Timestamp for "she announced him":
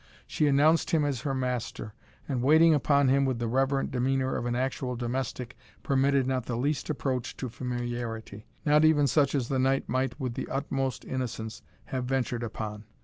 0.25-1.05